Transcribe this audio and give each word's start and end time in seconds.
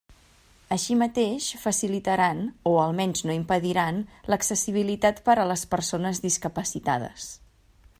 Així 0.75 0.95
mateix 1.01 1.49
facilitaran, 1.65 2.41
o 2.71 2.73
almenys 2.85 3.23
no 3.31 3.37
impediran, 3.41 4.03
l'accessibilitat 4.35 5.23
per 5.29 5.41
a 5.43 5.47
les 5.55 5.69
persones 5.77 6.25
discapacitades. 6.29 7.33